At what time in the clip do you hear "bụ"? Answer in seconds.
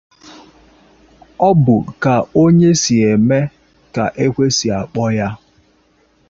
1.63-1.75